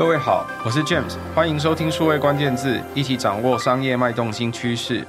[0.00, 5.06] 各位好，我是 James，欢迎收听数位关键字，一起掌握商业脉动新趋势。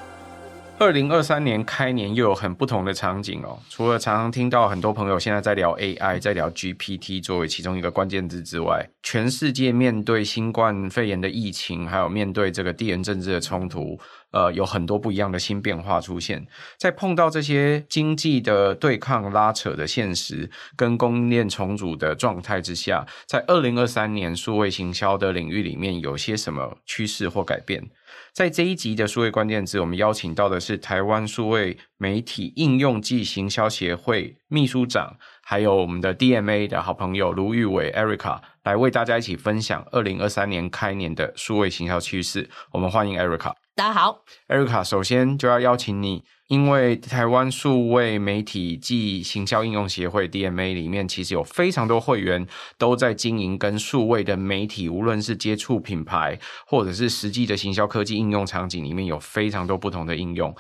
[0.82, 3.60] 二零二三年开年又有很不同的场景哦。
[3.70, 14.00] 除了常常听到很多朋友现在在聊 AI，在聊 GPT 作为其中一个关键字之外，全世界面对新冠肺炎的疫情，还有面对这个地缘政治的冲突，
[14.32, 16.48] 呃，有很多不一样的新变化出现。
[16.80, 27.88] 在碰到这些经济的对抗拉扯的现实，跟供应链重组的状态之下，在二零二三年数位行销的领域里面，有些什么趋势或改变？
[28.34, 42.50] 在这一集的数位关键字，我们邀请到的是台湾数位媒体应用暨行销协会秘书长，还有我们的 DMA 的好朋友卢玉伟 Erica，来为大家一起分享二零二三年开年的数位行销趋势。
[42.72, 43.54] 我们欢迎 Erica。
[43.76, 46.24] 大家好，Erica，首先就要邀请你。
[46.52, 52.46] 因为台湾数位媒体暨行销应用协会 DMA 里面，其实有非常多会员
[52.78, 60.54] 都在经营跟数位的媒体，无论是接触品牌，或者是实际的行销科技应用场景里面，有非常多不同的应用。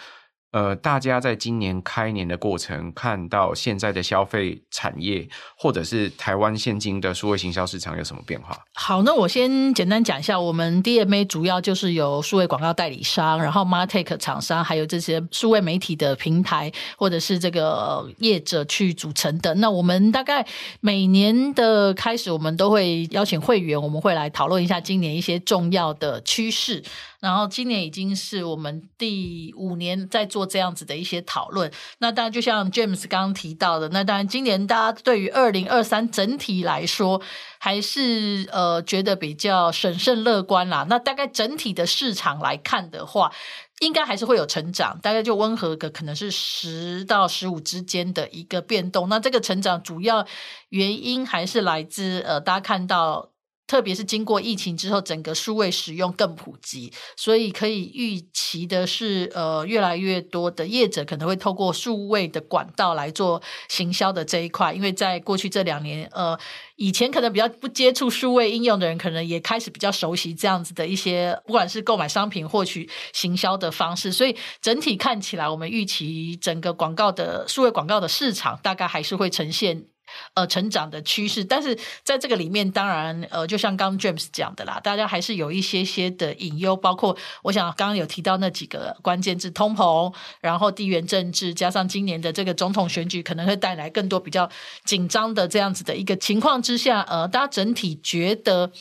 [0.52, 5.28] 呃，大家在今年开年的过程，看到现在的消费产业，
[5.58, 8.58] 或者是台湾现今的数位行销市场有什么变化？
[8.74, 19.54] 好，那我先简单讲一下，我们 DMA 主要就是由数位广告代理商，然后 MarTech 厂商，还有这些数位媒体的平台，或者是这个业者去组成的。
[19.56, 20.46] 那我们大概
[20.82, 26.84] 每年的开始，我们都会邀请会员，我们会来讨论一下今年一些重要的趋势。
[27.22, 31.72] 然后今年已经是我们第五年在做这样子的一些讨论。
[32.00, 37.22] 那当然，就像 James 刚刚提到的，那当然今年大家对于二零二三整体来说，
[37.60, 40.86] 还是呃觉得比较审慎乐观啦。
[40.88, 43.32] 那大概整体的市场来看的话，
[43.80, 49.10] 应该还是会有成长，大概就温和个可能是十到十五之间的一个变动。
[49.10, 50.26] 那这个成长主要
[50.70, 53.31] 原因还是来自呃大家看到。
[53.72, 64.74] 特别是经过疫情之后，整个数位使用更普及，所以可以预期的是，呃，越来越多的业者可能会透过数位的管道来做行销的这一块。
[64.74, 66.38] 因为在过去这两年，呃，
[66.76, 74.12] 以前可能比较不接触数位应用的人，可能也开始比较熟悉这样子的一些，不管是购买商品、获取行销的方式。
[74.12, 79.86] 所以整体看起来，我们预期整个广告的数位广告的市场大概还是会呈现。
[80.34, 94.50] 呃，成长的趋势，但是在这个里面，当然，呃，就像刚 James 讲的啦，大家还是有一些些的隐忧，包括我想刚刚有提到那几个关键字：通膨，然后地缘政治，加上今年的这个总统选举，可能会带来更多比较
[94.86, 98.72] 紧张的这样子的一个情况之下，呃，大家整体觉得。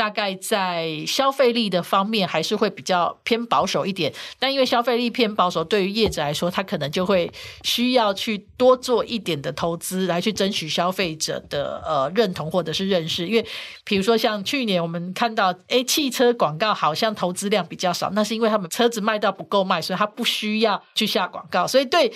[0.00, 7.30] 大概在消费力的方面还是会比较偏保守一点，但因为消费力偏保守，对于业者来说，他可能就会
[7.64, 13.28] 需要去多做一点的投资，来去争取消费者的呃认同或者是认识。
[13.28, 13.44] 因为
[13.84, 22.10] 比如说像去年我们看到，诶，汽车广告好像投资量比较少，那是因为他们车子卖到不够卖，所以他不需要去下广告，所以对。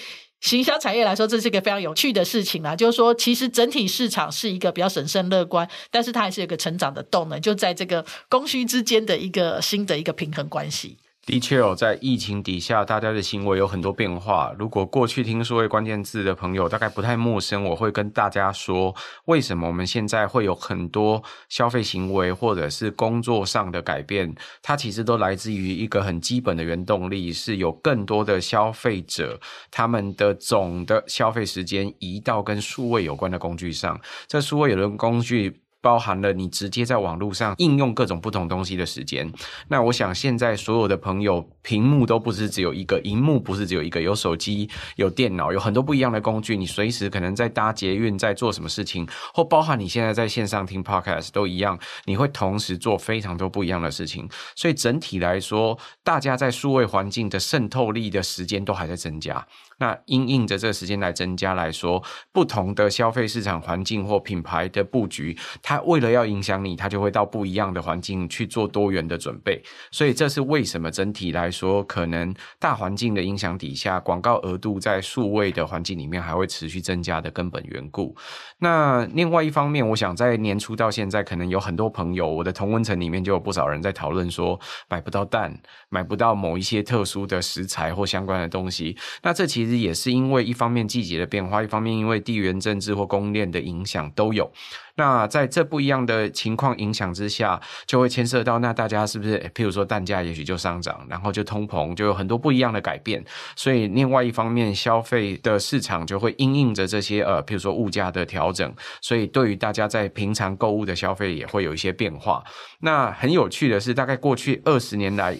[0.44, 2.76] 行销产业来说，这是一个非常有趣的事情啦。
[2.76, 10.98] 就是说，其实整体市场是一个比较审慎乐观，但是它还是有个成长的动能，就在这个供需之间的一个新的一个平衡关系。
[11.26, 14.54] 的确哦，在疫情底下，大家的行为有很多变化。
[14.58, 33.98] 如果过去听数位关键字的朋友大概不太陌生，我会跟大家说，为什么我们现在会有很多消费行为或者是工作上的改变，它其实都来自于一个很基本的原动力，是有更多的消费者，他们的总的消费时间移到跟数位有关的工具上。
[34.28, 35.63] 这数位有的工具。
[35.84, 39.30] 包含了你直接在网络上应用各种不同东西的时间。
[39.68, 46.56] 那我想现在所有的朋友，屏幕都不是只有一个，荧幕不是只有一个，有手机、有电脑，有很多不一样的工具。
[46.56, 54.26] 你随时可能在搭捷运，在做什么事情，或包含你现在在线上听 Podcast 都一样，你会同时做非常多不一样的事情。
[54.56, 59.46] 所以整体来说，大家在数位环境的渗透力的时间都还在增加。
[59.78, 62.02] 那因应着这个时间来增加来说，
[62.32, 69.62] 不同的消费市场环境或品牌的布局，它为了要影响你，它就会到不一样的环境去做多元的准备。
[69.90, 78.14] 所以这是为什么整体来说，可能大环境的影响底下，广告额度在数位的环境里面还会持续增加的根本缘故。
[78.58, 85.54] 那另外一方面，我想在年初到现在，可能有很多朋友，我的同温层里面就有不少人在讨论说，买不到蛋，
[85.88, 88.96] 买不到某一些特殊的食材或相关的东西。
[89.22, 94.50] 那这其其实也是因为一方面季节的变化，一方面因为地缘政治或供应链的影响都有。
[94.96, 103.24] 那在这不一样的情况影响之下，就会牵涉到那大家是不是，譬如说蛋价也许就上涨，然后就通膨，就有很多不一样的改变。
[103.56, 112.44] 所以另外一方面，消费的市场就会因应着这些呃，譬如说物价的调整，所以对于大家在平常购物的消费也会有一些变化。
[112.80, 115.36] 那很有趣的是，大概过去二十年来。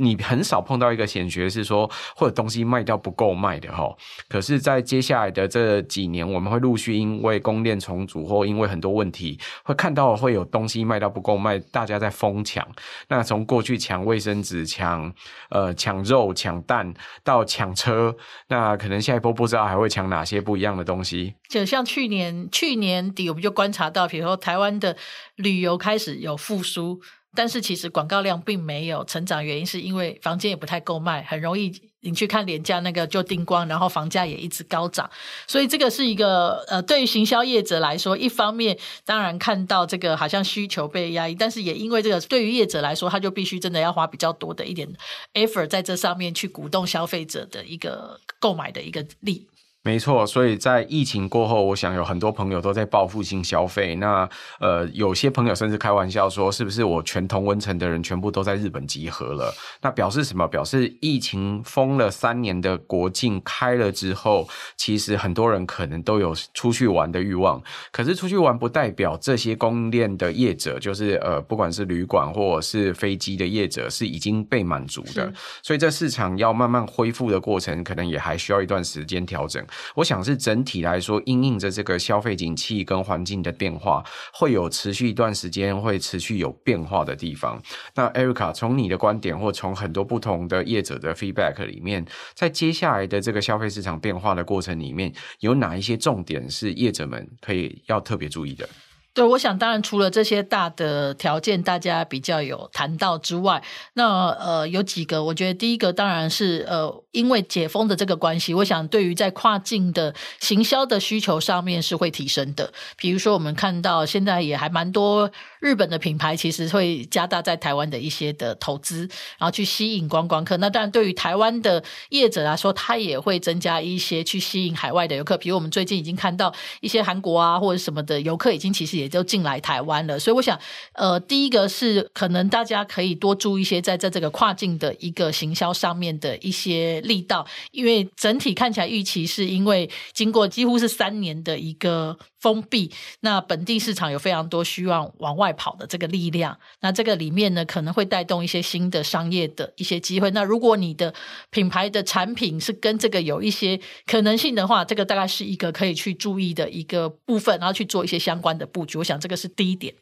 [0.00, 3.94] 你很少碰到一个险学是说，或者东西卖掉不够卖的哈。
[4.28, 12.66] 可是，在接下来的这几年，我们会陆续因为供链重组或因为很多问题，会看到会有东西卖到不够卖，大家在疯抢。
[13.08, 15.12] 那从过去抢卫生纸、抢
[15.50, 16.92] 呃抢肉、抢蛋
[17.22, 18.16] 到抢车，
[18.48, 21.34] 那可能下一波不知道还会抢哪些不一样的东西。
[21.48, 24.96] 就像去年去年底，我们就观察到，比如说台湾的
[25.36, 27.00] 旅游开始有复苏。
[27.34, 35.08] 但是其实广告量并没有成长，原因是因为房间也不太够卖，很容易你去看廉价那个就订光，然后房价也一直高涨，
[35.46, 44.88] 所以这个是一个呃，对于行销业者来说，一方面当然看到这个好像需求被压抑，但是也因为这个对于业者来说，他就必须真的要花比较多的一点
[45.34, 49.46] effort 在这上面去鼓动消费者的一个购买的一个力。
[49.82, 53.94] 没错，所以在疫情过后，我想有很多朋友都在报复性消费。
[53.94, 54.28] 那
[54.60, 59.50] 呃，有些朋友甚至开玩笑说，是不是我全同温层的人全部都在日本集合了？
[59.80, 60.46] 那表示什么？
[60.46, 64.46] 表示疫情封了三年的国境开了之后，
[64.76, 67.62] 其实很多人可能都有出去玩的欲望。
[67.90, 75.32] 可是出去玩不代表这些供应链的业者，就是呃，不管是旅馆或者是飞机的业者，是已经被满足的。
[75.62, 79.64] 所以这市场要慢慢恢复的过程，可能也还需要一段时间调整。
[79.94, 87.60] 我想是整体来说，因应着这个消费景气跟环境的变化，会有持续一段时间会持续有变化的地方。
[87.94, 98.68] 那 Erica 从你的观点，或从很多不同的业者的 feedback 里面，在接下来的这个消费市场变化的过程里面，有哪一些重点是业者们可以要特别注意的？
[99.12, 103.60] 对，我想当然除了这些大的条件，大家比较有谈到之外，
[103.94, 112.72] 那呃有几个，我觉得第一个当然是呃因为解封的这个关系，我想对于在跨境的行销的需求上面是会提升的。
[112.96, 115.28] 比如说我们看到现在也还蛮多
[115.58, 119.08] 日本的品牌，其实会加大在台湾的一些的投资，
[119.38, 120.56] 然后去吸引观光客。
[120.58, 125.36] 那当然对于台湾的业者来说，他也会增加一些去吸引海外的游客。
[125.36, 128.99] 比如我们最近已经看到一些韩国啊或者什么的游客，已经其实。
[129.00, 130.58] 也就进来台湾了，所以我想，
[130.92, 150.30] 呃，第一个是可能大家可以多注意一些在在这个跨境的一个行销上面的一些力道，因为整体看起来预期是因为经过几乎是三年的一个封闭，那本地市场有非常多需要往外跑的这个力量，那这个里面呢可能会带动一些新的商业的一些机会。
[150.32, 151.14] 那如果你的
[151.48, 158.89] 品牌的产品是跟这个有一些可能性的话，这个大概是一个可以去注意的一个部分，然后去做一些相关的布。
[158.98, 159.94] 我想这个是第一点。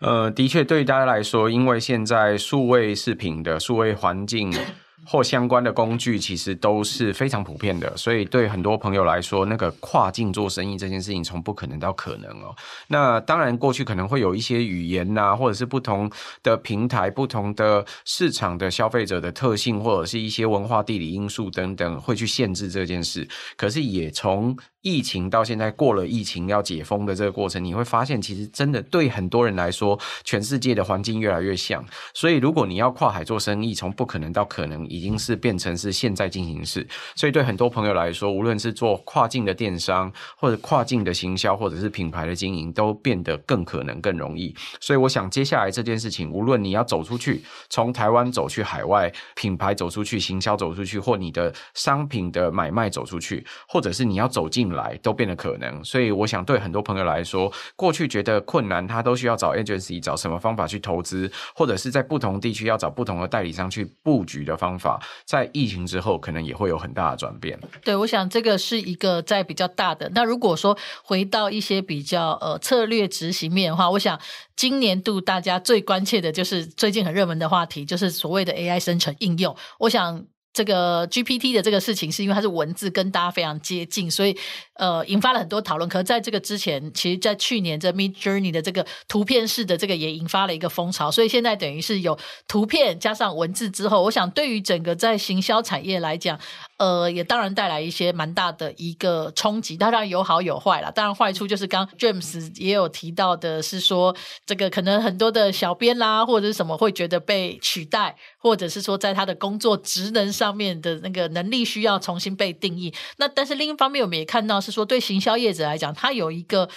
[0.00, 4.52] 呃，的确，对于大家来说，因为现在数位视频的数位环境。
[5.06, 12.54] 或相关的工具其实都是非常普遍的，所以对很多朋友来说，那个跨境做生意这件事情从不可能到可能哦。
[12.88, 16.08] 那当然，过去可能会有一些语言呐，或者是不同
[16.42, 23.26] 的平台、不同的市场的消费者的特性，或者是一些文化地理因素等等，会去限制这件事。
[23.56, 31.84] 可是也从疫情到现在过了疫情要解封的这个过程，你会发现，其实真的对很多人来说，全世界的环境越来越像。
[32.14, 36.86] 所以，如果你要跨海做生意，从不可能到可能，已经是变成是现在进行式。
[37.14, 44.54] 所以，对很多朋友来说，无论是做跨境的电商，或者跨境的行销，或者是品牌的经营，都变得更可能、更容易。
[44.80, 67.58] 所以，我想接下来这件事情，无论你要走出去，从台湾走去海外，品牌走出去，行销走出去，或你的商品的买卖走出去，或者是你要走进来都变得可能，所以我想对很多朋友来说，过去觉得困难，他都需要找 agency，找什么方法去投资，或者是在不同地区要找不同的代理商去布局的方法，在疫情之后可能也会有很大的转变。
[67.84, 70.10] 对，我想这个是一个在比较大的。
[70.14, 74.18] 那如果说回到一些比较呃策略执行面的话，我想
[74.56, 79.56] 今年度大家最关切的就是最近很热门的话题，就是所谓的 AI 生成应用。
[79.78, 80.24] 我想。
[80.60, 84.36] 这个 GPT 的这个事情，是因为它是文字跟大家非常接近，所以
[84.74, 85.88] 呃引发了很多讨论。
[85.88, 96.38] 可是在这个之前，其实，在去年这 Midjourney 的这个图片式的这个也引发了一个风潮，所以现在等于是有图片加上文字之后，我想对于整个在行销产业来讲，
[96.80, 99.76] 呃，也当然带来一些蛮大的一个冲击。
[99.76, 112.94] 当然有好有坏啦，当然坏处就是刚 James 也有提到的是说，这个可能很多的小编啦或者是什么会觉得被取代，或者是说在他的工作职能上面的那个能力需要重新被定义。
[113.18, 116.70] 那但是另一方面，我们也看到是说，对行销业者来讲，他有一个。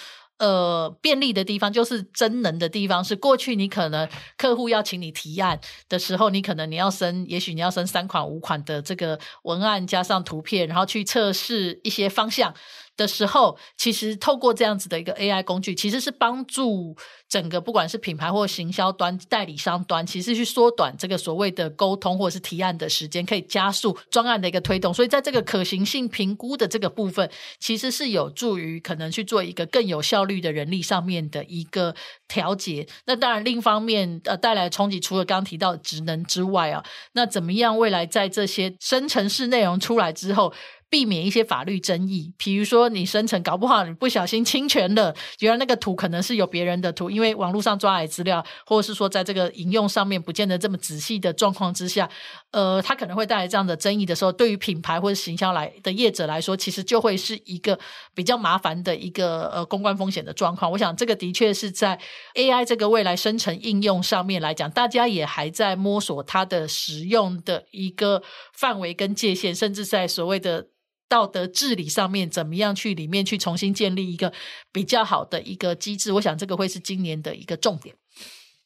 [0.43, 5.57] 呃，便利的地方就是真能的地方，是过去你可能客户要请你提案
[5.87, 12.53] 的时候，你可能你要升，也许你要升三款五款的这个文案加上图片，然后去测试一些方向。
[12.95, 16.95] 的时候，其实透过这样子的一个 AI 工具，其实是帮助
[17.27, 24.93] 整个不管是品牌或行销端、代理商端，其实去缩短这个所谓的沟通或者是提案的时间，可以加速专案的一个推动。
[24.93, 31.95] 所以在这个可行性评估的这个部分，其实是有助于可能去做一个更有效率的人力上面的一个
[32.27, 32.87] 调节。
[33.05, 36.83] 那当然，另一方面呃带来的冲击，除了刚刚提到的职能之外啊，
[37.13, 40.53] 那怎么样未来在这些生成式内容出来之后，
[40.93, 52.07] 避免一些法律争议，比如说你生成搞不好你不小心侵权了，原来那个图可能是有别人的图，因为网络上抓来资料，或者是说在这个引用上面不见得这么仔细的状况之下，
[52.51, 57.79] 呃，它可能会带来这样的争议的时候，对于品牌或者行销来的业者来说，其实就会是一个
[58.13, 60.71] 比较麻烦的一个呃公关风险的状况。
[60.71, 61.99] 我想这个的确是在
[62.35, 68.21] AI 这个未来生成应用上面来讲，大家也还在摸索它的使用的一个
[68.53, 70.67] 范围跟界限，甚至在所谓的。
[71.07, 74.33] 道德治理上面怎么样去里面去重新建立一个
[74.71, 76.11] 比较好的一个机制？
[76.13, 77.95] 我想这个会是今年的一个重点。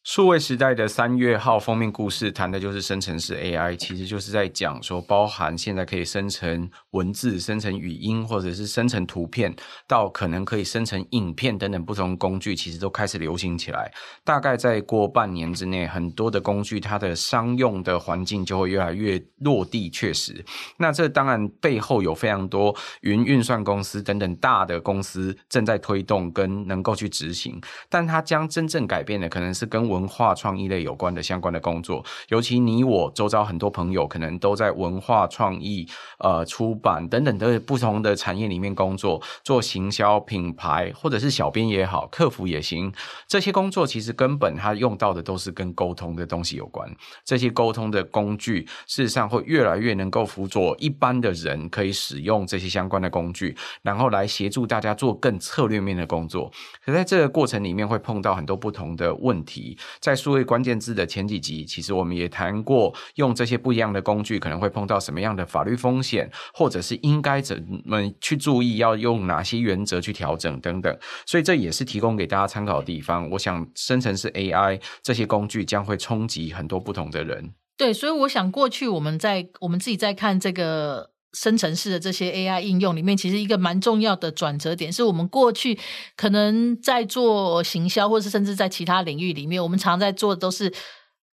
[0.08, 9.54] 数位时代的三月号封面故事谈的就是生成式 AI，其实就是在讲说，包含现在可以生成文字、生成语音，或者是生成图片，
[9.86, 13.92] 到可能可以生成影片等等不同工具，其实都开始流行起来。
[14.24, 20.42] 大概再过半年之内，很多的工具它的商用的环境就会越来越落地确实。
[20.78, 27.60] 那这当然背后有非常多云运算公司等等大的公司正在推动跟能够去执行，
[27.90, 35.88] 但它将真正改变的可能是跟文文化创意类有关的相关的工作，尤其你我周遭很多朋友可能都在文化创意、
[36.20, 42.94] 呃出版等等的不同的产业里面工作，做行销、品牌或者是小编也好，客服也行。
[43.28, 46.88] 这些工作其实根本他用到的都是跟沟通的东西有关。
[47.26, 56.52] 这些沟通的工具，事实上会越来越能够辅佐一般的人可以使用这些相关的工具，然后来协助大家做更策略面的工作。
[56.86, 59.78] 可在这个过程里面会碰到很多不同的问题。
[60.00, 70.98] 在数位关键字的前几集，其实我们也谈过，用这些不一样的工具可能会碰到什么样的法律风险，或者是应该怎么去注意，要用哪些原则去调整等等。
[71.26, 73.30] 所以这也是提供给大家参考的地方。
[73.32, 77.54] 我想，生成式 AI 这些工具将会冲击很多不同的人。
[77.76, 81.12] 对，所以我想过去我们在我们自己在看这个。
[81.34, 85.78] 生成式的这些 AI 应用里面，其实一个蛮重要的转折点，是我们过去
[86.16, 90.74] 可能在做行销，或是甚至在其他领域里面，我们常在做的都是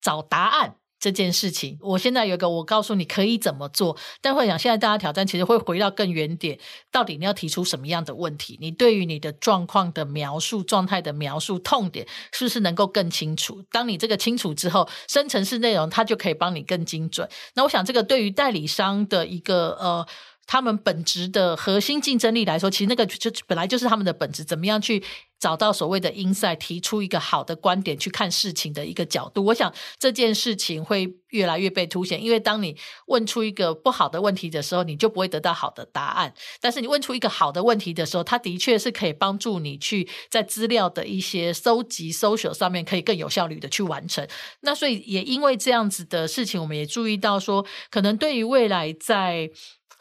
[0.02, 0.76] 找答案。
[1.04, 3.98] 这件事情，我现在有个，我告诉你可以怎么做。
[4.22, 6.58] 但会想，现在大家挑战其实会回到更原点，
[6.94, 8.58] 到底你要提出什么样的问题？
[8.62, 13.62] 你对于你的状况的描述、状态的描述、痛点，是不是能够更清楚？
[13.70, 17.28] 当你这个清楚之后，生成式内容它就可以帮你更精准。
[17.56, 20.08] 那我想，这个对于代理商的一个呃。
[20.46, 24.44] 他们本质的核心竞争力来说，其实那个就本来就是他们的本质。
[24.44, 25.02] 怎么样去
[25.40, 29.46] 找到所谓的 in 赛提出一个好的观点去看事情的一个角度？
[29.46, 32.22] 我想这件事情会越来越被凸显。
[32.22, 32.76] 因为当你
[33.08, 36.34] 问出一个不好的问题的时候，你就不会得到好的答案。
[36.60, 44.28] 但是你问出一个好的问题的时候，它的确是可以帮助你去在资料的一些搜集、搜索上面可以更有效率的去完成。
[44.62, 49.50] 那所以也因为这样子的事情，我们也注意到说，可能对于未来在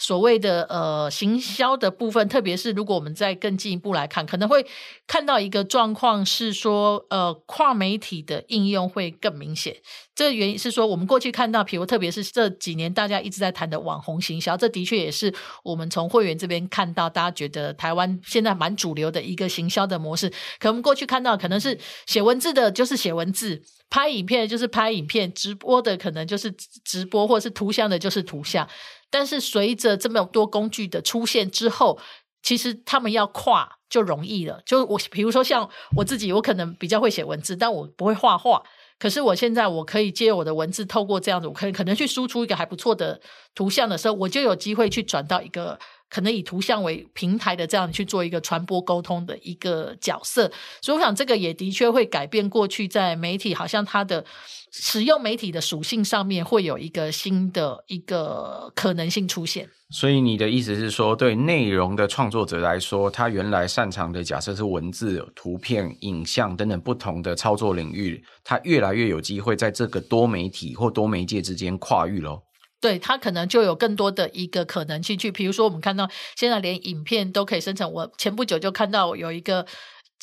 [0.02, 4.66] 所谓的呃行销的部分，特别是如果我们再更进一步来看，可能会
[5.06, 9.76] 看到一个状况是说，呃，跨媒体的应用会更明显。
[10.12, 15.32] 这个原因是说，我们过去看到，比如特别是这几年大家一直在谈的网红行销，这的确也是
[15.62, 20.28] 我们从会员这边看到，大家觉得台湾现在蛮主流的一个行销的模式。
[20.58, 26.52] 可我们过去看到，可能是写文字的，就是写文字；拍影片就是拍影片；直播的可能就是
[26.84, 28.68] 直播，或是图像的，就是图像。
[29.12, 32.00] 但是随着这么多工具的出现之后，
[32.42, 34.60] 其实他们要跨就容易了。
[34.64, 38.62] 就我比如说像我自己，我可能比较会写文字，但我不会画画。
[38.98, 43.20] 可是我现在我可以借我的文字，透过这样子，我可可能去输出一个还不错的
[43.54, 45.78] 图像的时候，我就有机会去转到一个
[46.12, 50.52] 可能以图像为平台的这样去做一个传播沟通的一个角色，
[50.82, 54.22] 所以我想这个也的确会改变过去在媒体好像它的
[54.70, 59.66] 使用媒体的属性上面会有一个新的一个可能性出现。
[59.88, 72.42] 所以你的意思是说，对内容的创作者来说，他原来擅长的假设是文字、图片、影像等等不同的操作领域，他越来越有机会在这个多媒体或多媒介之间跨域喽。
[72.82, 77.90] 对，他可能就有更多的一个可能性去，比如说我们看到现在连影片都可以生成。
[77.92, 79.64] 我前不久就看到有一个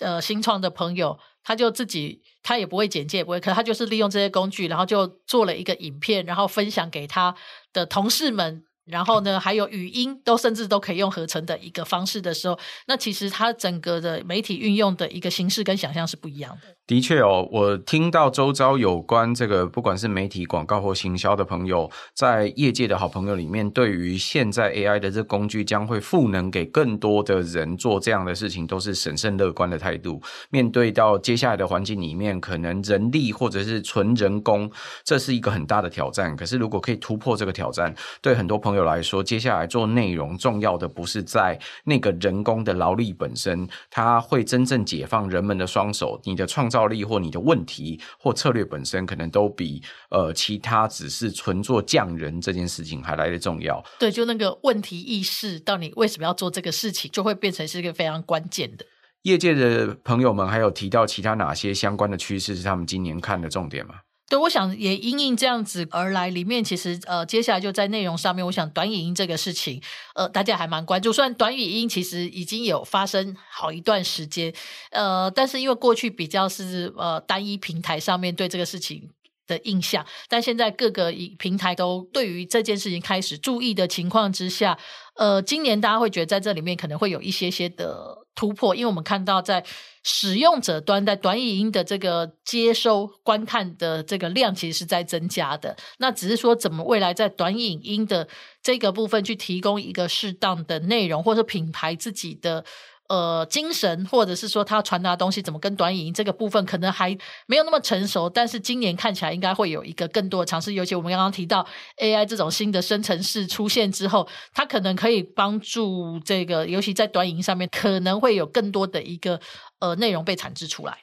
[0.02, 7.34] 呃新创的朋友，他就自己他也不会剪接，也不会，可他就是利用这些工具，然后就做了一个影片，然后分享给他
[7.72, 8.66] 的同事们。
[8.90, 16.76] 然后呢，还有语音都甚至都可以用合成的一个方式的时候，那其实它整个的媒体运用的一个形式跟想象是不一样的。
[16.88, 30.20] 的确哦，我听到周遭有关这个不管是媒体广告或行销的朋友，在业界的好朋友里面，对于现在 AI 的这工具将会赋能给更多的人做这样的事情，都是审慎乐观的态度。
[30.50, 34.70] 面对到接下来的环境里面，可能人力或者是纯人工，
[35.04, 36.36] 这是一个很大的挑战。
[36.36, 46.20] 可是如果可以突破这个挑战，对很多朋友来说，接下来做内容重要的不是在那个人工的劳力本身，它会真正解放人们的双手。
[46.24, 53.84] 你的创造力或你的问题或策略本身，可能都比呃其他只是纯做匠人这件事情还来的重要。
[54.00, 58.86] 对，就那个问题意识，到你为什么要做这个事情，就会变成是一个非常关键的。
[59.24, 63.96] 业界的朋友们还有提到其他哪些相关的趋势是他们今年看的重点吗？
[64.30, 69.82] 对，我想也因应这样子而来，里面其实呃，接下来就在内容上面，我想短影音这个事情，
[70.14, 71.12] 呃，大家还蛮关注。
[71.12, 74.54] 虽然短语音其实已经有发生好一段时间，
[74.92, 79.10] 呃，但是因为过去比较是呃单一平台上面对这个事情
[79.50, 84.80] 的印象，但现在各个平台都对于这件事情开始注意的情况之下，
[85.16, 89.66] 呃，今年大家会觉得在这里面可能会有一些些的突破，因为我们看到在。
[90.02, 95.76] 使用者端在短影音的这个接收观看的这个量，其实是在增加的。
[95.98, 98.26] 那只是说，怎么未来在短影音的
[98.64, 102.64] 这个部分去提供一个适当的内容，或者品牌自己的。
[103.10, 107.10] 呃，精神或者是说他传达的东西怎么跟短影音这个部分可能还
[107.48, 110.74] 没有那么成熟，但是今年看起来应该会有一个更多的尝试。
[110.74, 111.66] 尤其我们刚刚提到
[111.98, 119.40] AI 这种新的生成式出现之后，它可能可以帮助这个，尤其在短影音上面可能会有更多的一个
[119.80, 120.96] 呃内容被产制出来。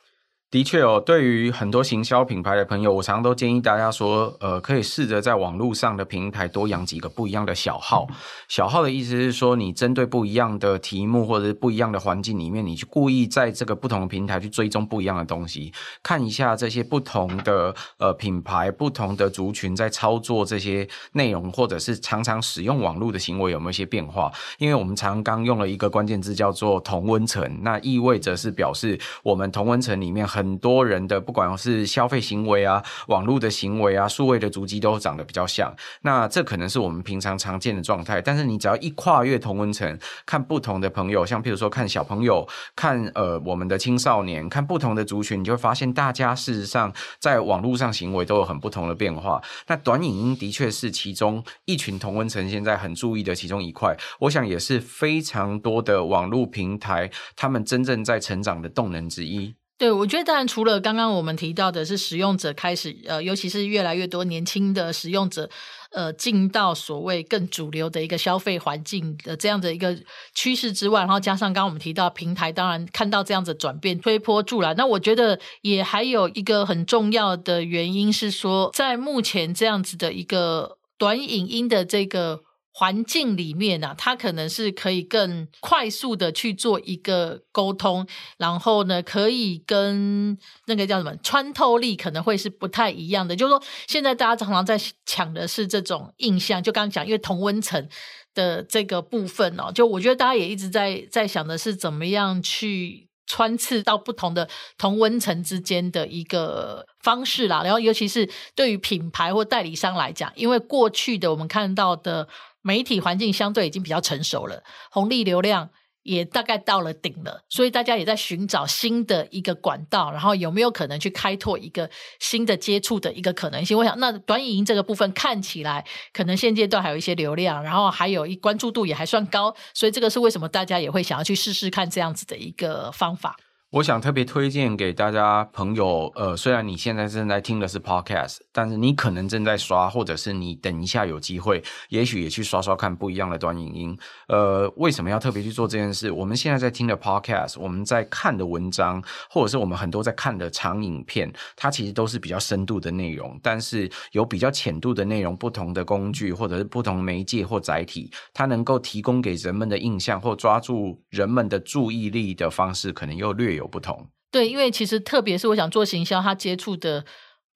[0.49, 8.07] 的确哦，对于很多行销品牌的朋友，我常常都建议大家说，呃，可以试着在网络上的平台多养几个不一样的小号。
[8.49, 24.33] 小号的意思是说，你针对不一样的题目或者是不一样的环境里面，你去故意在这个不同的平台去追踪不一样的东西，看一下这些不同的呃品牌、不同的族群在操作这些内容，或者是常常使用网络的行为有没有一些变化。
[24.59, 30.25] 因为我们常刚用了一个关键字叫做同温层，那意味着是表示我们同温层里面。
[30.37, 38.21] 很多人的不管是消费行为啊、网络的行为啊、数位的足迹都长得比较像，那这可能是我们平常常见的状态。
[38.21, 49.43] 但是你只要一跨越同温层，看不同的朋友，像譬如说看小朋友、看呃我们的青少年、看不同的族群，你就会发现大家事实上在网络上行为都有很不同的变化。
[49.69, 59.55] 那短影音的确是其中一群同温层现在很注意的其中一块，我想也是非常多的网络平台他们真正在成长的动能之一。
[59.79, 65.51] 对，我觉得当然除了刚刚我们提到的是使用者开始，呃，尤其是越来越多年轻的使用者，
[65.91, 69.95] 呃，进到所谓更主流的一个消费环境的这样的一个
[70.35, 74.75] 趋势之外，然后加上刚刚我们提到平台，当然看到这样子转变推波助澜。
[74.77, 82.46] 那我觉得也还有一个很重要的原因是说，在目前这样子的一个短影音的这个。
[82.79, 90.37] 环境里面啊，它可能是可以更快速的去做一个沟通，然后呢，可以跟
[90.67, 93.35] 那个叫什么穿透力可能会是不太一样的。
[93.35, 97.89] 就是说，现在大家常常在抢的是这种印象，就刚刚讲，因为同温层
[98.35, 107.63] 的这个部分哦，就我觉得大家也一直在在想的是怎么样去穿刺到不同的同温层之间的一个方式啦。
[107.63, 112.29] 然后，尤其是对于品牌或代理商来讲，因为过去的我们看到的。
[112.67, 115.71] 媒体环境相对已经比较成熟了，红利流量
[116.03, 123.79] 也大概到了顶了，所以大家也在寻找新的一个管道，然后有没有可能去开拓一个新的接触的一个可能性？
[123.79, 133.37] 我想，那短影音这个部分看起来可能现阶段还有一些流量，然后还有一关注度也还算高，所以这个是为什么大家也会想要去试试看这样子的一个方法。
[133.73, 143.99] 我想特别推荐给大家朋友，呃，虽然你现在正在听的是 Podcast，但是你可能正在刷，或者是你等一下有机会，也许也去刷刷看不一样的短影音。
[144.29, 146.13] 呃，为什么要特别去做这件事？
[146.13, 164.09] 我们现在在听的 Podcast，我们在看的文章，或者是我们很多在看的长影片，它其实都是比较深度的内容，但是有比较浅度的内容，不同的工具或者是不同媒介或载体，它能够提供给人们的印象或抓住人们的注意力的方式，可能又略有不同。
[164.31, 167.05] 对，因为其实特别是我想做行销，他接触的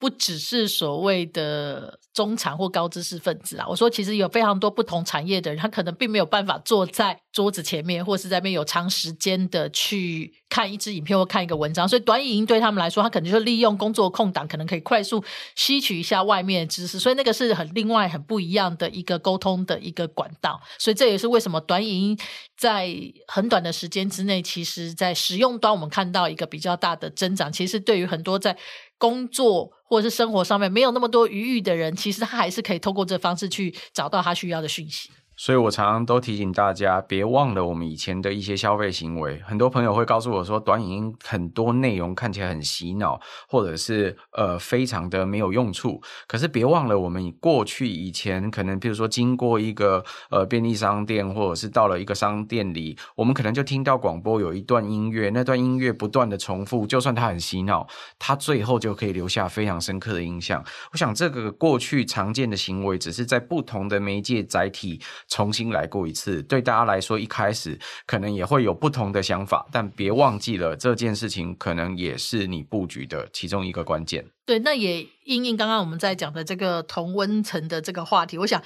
[0.01, 3.67] 不只是所谓的中产或高知识分子啊。
[3.69, 11.87] 我说，其实有非常多不同产业的人，他可能并没有办法坐在桌子前面，或是在那边有长时间的去看一支影片或看一个文章。
[11.87, 15.23] 所以短影音对他们来说，他可能就利用工作空档，可能可以快速
[15.55, 16.99] 吸取一下外面的知识。
[16.99, 20.59] 所以那个是很另外很不一样的一个沟通的一个管道。
[20.79, 22.19] 所以这也是为什么短影音
[22.57, 22.91] 在
[23.29, 27.53] 很短的时间之内，其实在使用端我们看到一个比较大的增长。
[27.53, 28.57] 其实对于很多在
[28.97, 35.11] 工作或者是生活上面没有那么多余裕的人，其实他还是可以透过这方式去找到他需要的讯息。
[35.41, 39.41] 所以我常常都提醒大家，别忘了我们以前的一些消费行为。
[39.47, 45.99] 很多朋友会告诉我说，短影音很多内容看起来很洗脑，或者是呃非常的没有用处。
[46.27, 60.63] 可是别忘了，我们过去以前可能，比如说经过一个呃便利商店，或者是到了一个商店里，我们可能就听到广播有一段音乐，那段音乐不断的重复，就算它很洗脑，它最后就可以留下非常深刻的印象。
[60.93, 65.01] 我想这个过去常见的行为，只是在不同的媒介载体。
[65.31, 74.27] 重新来过一次，对大家来说，一开始可能也会有不同的想法，但别忘记了这件事情，可能也是你布局的其中一个关键。
[74.45, 78.61] 对，那也因应刚刚我们在讲的这个同温层的这个话题，我想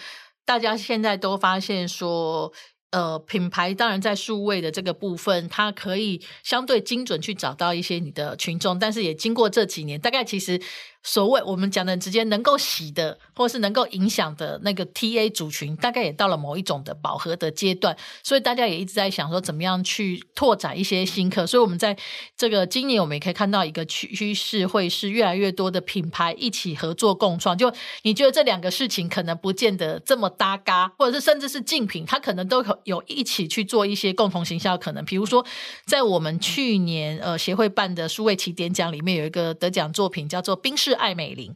[0.47, 2.51] 大家现在都发现说，
[2.95, 10.61] 呃，品牌当然在数位的这个部分，它可以相对精准去找到一些你的群众，但是也经过这几年，大概其实。
[11.07, 21.47] 所谓我们讲的直接能够洗的，或是能够影响的那个 TA 族群，大概也到了某一种的饱和的阶段，所以大家也一直在想说，怎么样去拓展一些新客。
[21.47, 21.95] 所以，我们在
[22.39, 27.59] 这个今年，我们也可以看到一个趋趋势，会是越来越多的品牌一起合作共创。
[27.59, 27.71] 就
[28.05, 35.05] 你觉得这两个事情可能不见得这么搭嘎，或者是甚至是竞品，它可能都有有一起去做一些共同行销可能。
[35.05, 35.45] 比如说，
[35.85, 40.95] 在我们去年呃协会办的数位起点奖里面，有一个得奖作品叫做宾士。
[40.95, 41.53] 爱美林，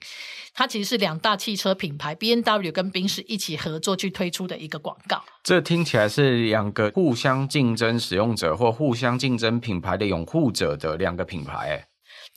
[0.53, 5.23] 它其实是两大汽车品牌 BMW 跟宾士一起合作去推出的一个广告。
[5.45, 11.85] 这听起来是两个互相竞争使用者或互相竞争品牌的拥护者的两个品牌，诶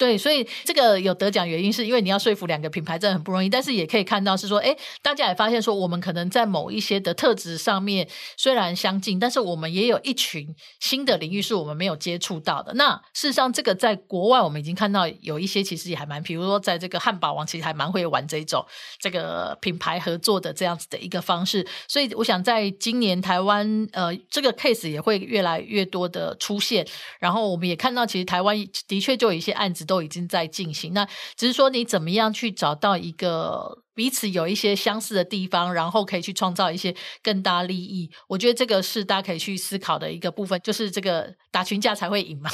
[0.01, 12.73] 对，所以这个有得奖原因是因为你要说服两个品牌真的很不容易，但是也可以看到是说，哎，大家也发现说，我们可能在某一些的特质上面虽然相近，但是我们也有一群新的领域是我们没有接触到的。
[12.73, 18.65] 那事实上，这个在国外我们已经看到有一些其实也还蛮，比如说在这个汉堡王其实还蛮会玩这种
[18.99, 21.63] 这个品牌合作的这样子的一个方式。
[21.87, 26.87] 所以我想在今年台湾，呃，这个 case 也会越来越多的出现。
[27.19, 29.85] 然后我们也看到，其实台湾的确就有一些案子。
[29.91, 38.09] 都已经在进行，那只是说你怎么样去找到一个彼此有一些相似的地方，然后可以去创造一些更大利益。
[38.29, 42.49] 我觉得这个是大家可以去思考的一个部分，就是这个打群架才会赢嘛。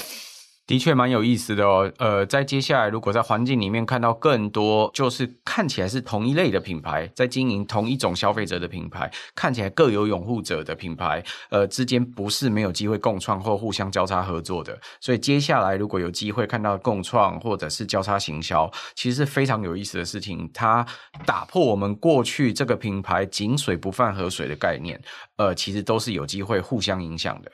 [0.68, 14.78] 的确蛮有意思的哦，呃，在接下来如果在环境里面看到更多，就是看起来是同一类的品牌，在经营同一种消费者的品牌，看起来各有拥护者的品牌，呃，之间不是没有机会共创或互相交叉合作的。
[15.00, 20.52] 所以接下来如果有机会看到共创或者是交叉行销，其实是非常有意思的事情。
[20.54, 20.86] 它
[21.26, 25.02] 打破我们过去这个品牌井水不犯河水的概念，
[25.38, 27.50] 呃，其实都是有机会互相影响的。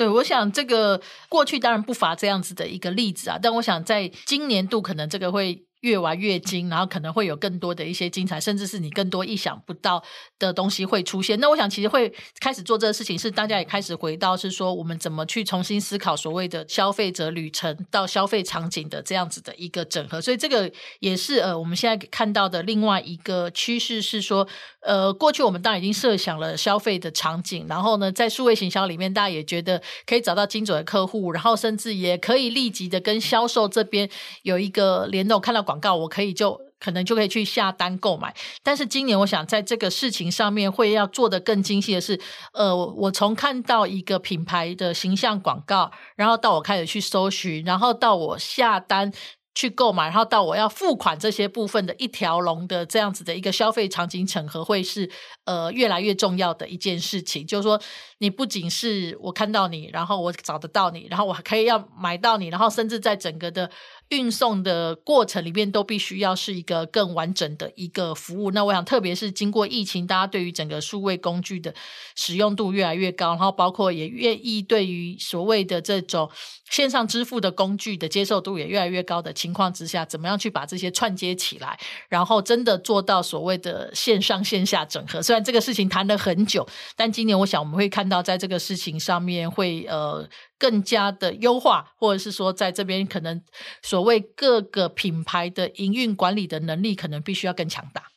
[0.00, 5.66] 对，我想这个过去当然不乏这样子的一个例子啊，但我想在今年度可能这个会。
[5.80, 10.02] 越玩越精，然后可能会有更多的一些精彩，甚至是你更多意想不到
[10.38, 11.40] 的东西会出现。
[11.40, 20.20] 那我想，其实会开始做这个事情，是大家也开始回到是说，我们怎么去重新思考所谓的消费者旅程到消费场景的这样子的一个整合。
[20.20, 24.46] 所以，这个也是呃，我们现在看到的另外一个趋势是说，
[24.80, 34.06] 呃，过去我们当然已经设想了消费的场景，然后呢，在数位行销里面，大家也觉得可以找到精准的客户，然后甚至也可以立即的跟销售这边
[34.42, 35.64] 有一个联动，看到。
[35.70, 42.18] 广告我可以就可能就可以去下单购买，但是今年我想在这个事情上面会要做的更精细的是，
[42.54, 49.12] 呃，我从看到一个品牌的形象广告，然后到我开始去搜寻，然后到我下单
[49.54, 55.10] 去购买，然后到我要付款这些部分的一条龙的这样子的一个消费场景整合，会是
[55.44, 57.46] 呃越来越重要的一件事情。
[57.46, 57.80] 就是说，
[58.18, 63.70] 你不仅是我看到你，然后我找得到你，然后我可以要买到你，然后甚至在整个的。
[64.10, 68.50] 运送的过程里面都必须要是一个更完整的一个服务。
[68.50, 71.72] 那我想，特别是经过疫情，大家对于整个数位工具的
[72.16, 76.28] 使用度越来越高，然后包括也愿意对于所谓的这种
[76.72, 85.22] 线上支付的工具的接受度也越来越高的情况之下，怎么样去把这些串接起来，然后真的做到所谓的线上线下整合？
[85.22, 90.28] 虽然这个事情谈了很久，但今年我想我们会看到，在这个事情上面会呃。
[90.60, 93.42] 更加的优化，或者是说，在这边可能
[93.80, 98.09] 所谓各个品牌的营运管理的能力，可能必须要更强大。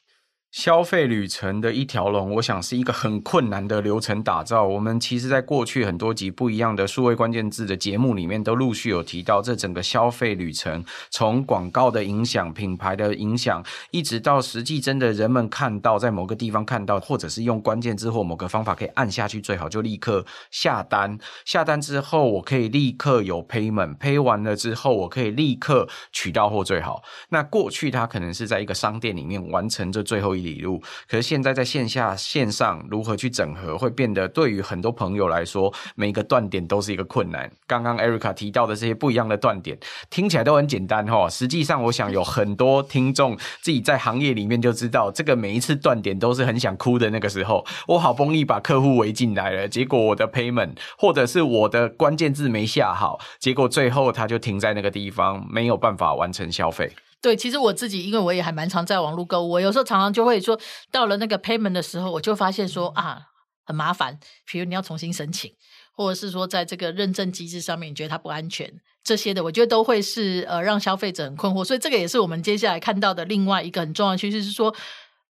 [0.54, 4.63] 消费旅程的一条龙，我想是一个很困难的流程打造。
[4.63, 21.18] 我们其实在过去很多集不一样的数位关键字的节目里面，都陆续有提到这整个消费旅程，从广告的影响、品牌的影响，一直到实际真的人们看到在某个地方看到，或者是用关键字或某个方法可以按下去，最好就立刻下单。
[21.46, 27.02] 下单之后，我可以立刻有 payment，pay 完了之后，我可以立刻取到货最好。
[27.30, 30.42] 那过去它可能是在一个商店里面完成这最后一。
[30.43, 37.51] 理路，可是现在在线下线上如何去整合，会变得对于很多朋友来说，每一个断点都是一个困难。
[37.65, 39.77] 刚刚 Erica 提到的这些不一样的断点，
[40.10, 47.65] 听起来都很简单哈，实际上我想有很多听众自己在行业里面就知道，这个每一次断点都是很想哭的那个时候。
[47.88, 56.91] 我好不容易把客户围进来了，结果我的 payment 或者是我的关键字没下好，结果最后他就停在那个地方，没有办法完成消费。
[57.23, 60.59] 对，其实我自己，因为我也还蛮常在网络购物，我有时候常常就会说，
[60.91, 63.21] 到了那个 payment 的时候，我就发现说啊，
[63.65, 65.49] 很麻烦，比如你要重新申请，
[65.95, 68.69] 或者是说在这个认证机制上面，你觉得它不安全，
[69.05, 71.63] 这些的，我觉得都会是呃让消费者很困惑。
[71.63, 74.75] 所以这个也是我们接下来看到的另外一个很重要的趋势，是说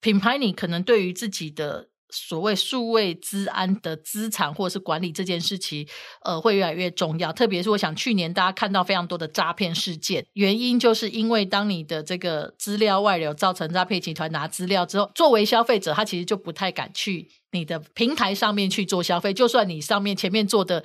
[0.02, 1.90] 品牌你可能对于自己的。
[2.14, 5.88] 所谓数位资安的资产或者是管理这件事情，
[6.24, 7.34] 呃，会越来越重要。
[7.34, 19.34] 特别是我想，去年大家看到非常多的诈骗事件，原因就是因为当你的这个资料外流，造成诈骗集团拿资料之后，作为消费者，他其实就不太敢去你的平台上面去做消费。
[19.34, 20.84] 就算你上面前面做的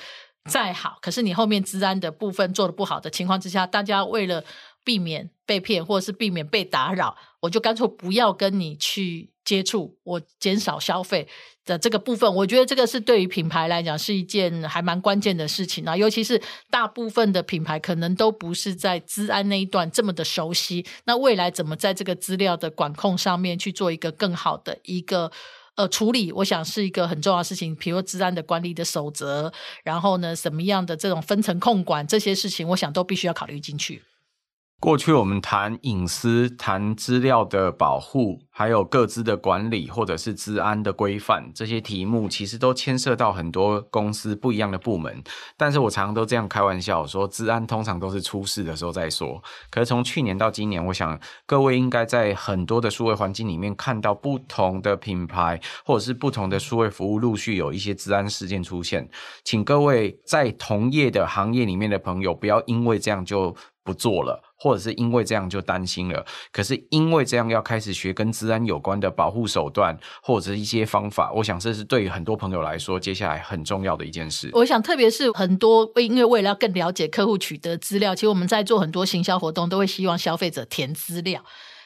[0.48, 4.42] 再好，可是你后面资安的部分做的不好的情况之下，大家为了
[4.82, 11.26] 避免被骗或者是避免被打扰，我就干脆不要跟你去接触，我减少消费
[11.64, 12.34] 的这个部分。
[12.34, 20.84] 我觉得这个是对于品牌来讲是一件还蛮关键的事情啊，尤其是大部分的品牌可能都不是在资安那一段这么的熟悉。
[21.06, 25.32] 那未来怎么在这个资料的管控上面去做一个更好的一个
[25.76, 27.74] 呃处理，我想是一个很重要的事情。
[27.74, 29.50] 比如资安的管理的守则，
[29.82, 34.02] 然后呢，什么样的这种分层控管这些事情，我想都必须要考虑进去。
[34.80, 45.20] 过去我们谈隐私、谈资料的保护，还有各资的管理，或者是治安的规范，这些题目其实都牵涉到很多公司不一样的部门。
[45.56, 49.42] 但是我常常都这样开玩笑说，治安通常都是出事的时候再说。
[49.68, 59.10] 可是从去年到今年，我想各位应该在很多的数位环境里面看到不同的品牌，或者是不同的数位服务陆续有一些治安事件出现。
[59.42, 64.47] 请各位在同业的行业里面的朋友，不要因为这样就不做了。
[64.58, 74.50] 或者是因为这样就担心了，可是因为这样要开始学跟治安有关的保护手段或者一些方法，我想这是对于很多朋友来说接下来很重要的一件事。
[74.52, 81.44] 我想特别是很多因为为了要更了解客户取得资料，其实我们在做很多行销活动都会希望消费者填资料，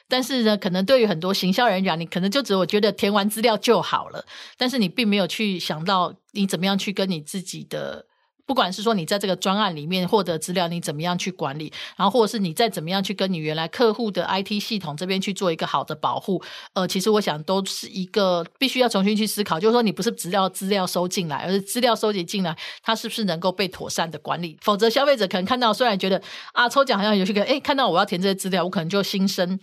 [0.08, 4.24] 但是呢，可能对于很多行销人讲，你可能就只有觉得填完资料就好了，
[4.56, 8.06] 但是你并没有去想到你怎么样去跟你自己的。
[8.46, 16.42] 不管是说你在这个专案里面获得资料，你怎么样去管理，然后或者是你再怎么样去跟你原来客户的 IT 系统这边去做一个好的保护，
[16.74, 24.58] 呃，其实我想都是一个必须要重新去思考，就是说你不是资料资料收进来，而是资料收集进来，它是不是能够被妥善的管理？
[24.60, 26.20] 否则消费者可能看到，虽然觉得
[26.52, 29.58] 啊抽奖好像有些个，诶，看到我要填这些资料，我可能就心生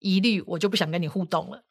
[0.00, 1.62] 疑虑，我就不想跟你互动了。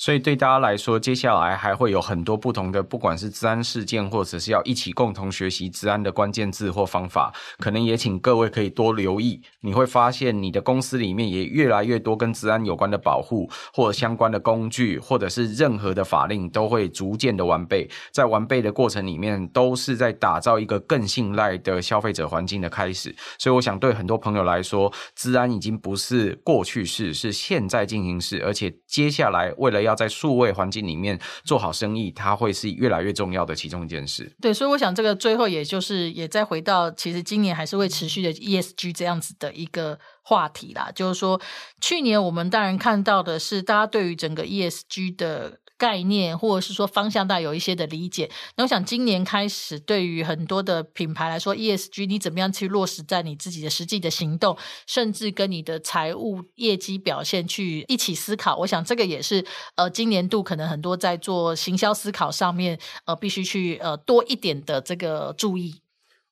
[0.00, 9.42] 所以对大家来说，接下来还会有很多不同的，不管是治安事件，或者是要一起共同学习治安的关键字或方法，可能也请各位可以多留意。
[9.60, 17.86] 你会发现，你的公司里面也越来越多跟治安有关的保护，或相关的工具，或者是任何的法令，都会逐渐的完备。
[18.10, 23.14] 在完备的过程里面，都是在打造一个更信赖的消费者环境的开始。
[23.38, 34.32] 所以，我想对很多朋友来说，治安已经不是过去式，是现在进行式，而且接下来为了要要在数位环境里面做好生意，它会是越来越重要的其中一件事。
[34.40, 40.90] 对，所以我想这个最后也就是也再回到，其实今年还是会持续的 ESG 这样子的一个话题啦。
[40.94, 41.40] 就是说，
[41.80, 45.59] 去年我们当然看到的是大家对于整个 ESG 的。
[45.80, 48.30] 概念或者是说方向，大有一些的理解。
[48.56, 58.58] 那我想今年开始，对于很多的品牌来说，ESG 你怎么样去落实在你自己的实际的行动，甚至跟你的财务业绩表现去一起思考。
[58.58, 59.42] 我想这个也是
[59.76, 65.80] 呃，今年度可能很多在做行销思考上面，呃，必须去呃多一点的这个注意。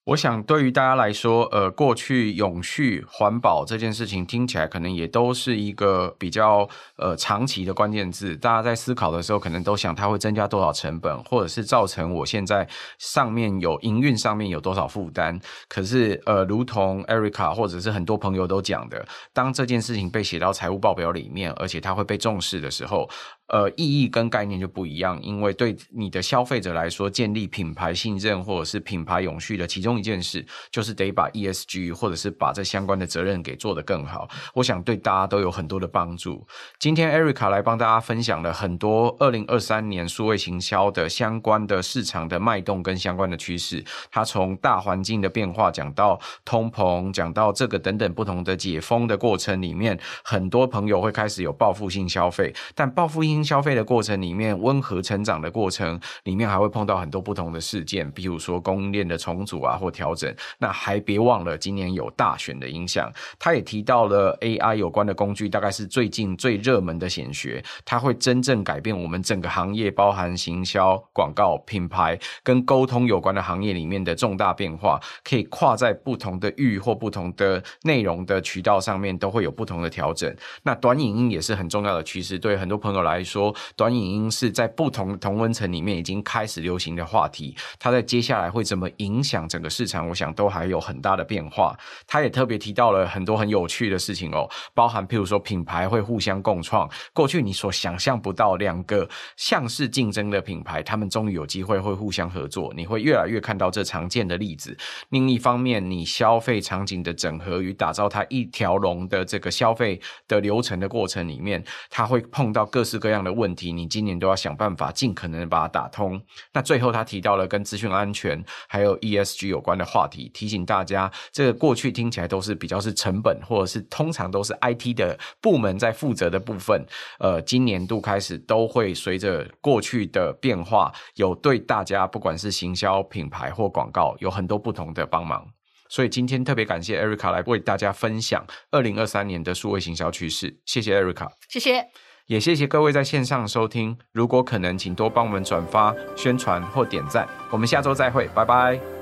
[0.09, 6.67] 我想，对于大家来说，呃，过去永续环保这件事情听起来可能也都是一个比较
[6.97, 8.35] 呃长期的关键字。
[8.37, 12.67] 大家在思考的时候，可能都想它会增加多少成本，或者是造成我现在
[12.99, 15.39] 上面有营运上面有多少负担。
[15.69, 23.07] 可是，呃，如同 Erica 或者是很多朋友都讲的，当这件事情被写到财务报表里面，而且它会被重视的时候，
[23.49, 34.29] 呃，意义跟概念就不一样，因为对你的消费者来说，建立品牌信任或者是品牌永续的其中一件事，就是得把 ESG 或者是把这相关的责任给做得更好。
[34.53, 36.47] 我想对大家都有很多的帮助。
[36.79, 43.83] 今天 Erica 来帮大家分享了很多二零二三年数位行销的相关的市场的脉动跟相关的趋势。
[44.11, 60.35] 他从大环境的变化讲到通膨，讲到这个等等不同的解封的过程里面，很多朋友会开始有报复性消费，但报复性消费的过程里面，温和成长的过程里面，还会碰到很多不同的事件，比如说供应链的重组啊或调整。
[60.59, 63.13] 那还别忘了今年有大选的影响。
[63.39, 80.35] 他也提到了 AI 有关的工具，大概是最近最热门的显学，它会真正改变我们整个行业，包含行销、广告、品牌跟沟通有关的行业里面的重大变化，可以跨在不同的域或不同的内容的渠道上面，都会有不同的调整。
[80.63, 83.55] 那短影音也是很重要的趋势，对很多朋友来说。
[83.77, 90.09] 短影音是在不同同温层里面已经开始流行的话题，它在接下来会怎么影响整个市场？
[90.09, 91.79] 我想都还有很大的变化。
[92.07, 104.77] 他也特别提到了很多很有趣的事情哦，包含譬如说品牌会互相共创，过去你所想象不到两个像是竞争的品牌，他们终于有机会会互相合作，你会越来越看到这常见的例子。
[105.11, 113.18] 另一方面，你消费场景的整合与打造它一条龙的这个消费的流程的过程里面，它会碰到各式各样。
[113.19, 116.23] 这样的问题，你今年都要想办法尽可能把它打通。
[116.53, 126.87] 那最后他提到了跟资讯安全还有 ESG 有关的话题，提醒大家，这个过去听起来都是比较是成本，或者是通常都是 IT 的部门在负责的部分。
[127.19, 135.45] 呃，今年度开始都会随着过去的变化，有对大家不管是行销、品牌或广告，有很多不同的帮忙。
[135.89, 140.61] 所以今天特别感谢 Erica 来为大家分享二零二三年的数位行销趋势。
[140.65, 142.08] 谢谢 Erica，谢谢。
[142.29, 147.27] 也谢谢各位在线上收听，如果可能，请多帮我们转发、宣传或点赞。
[147.51, 148.98] 我们下周再会，拜拜。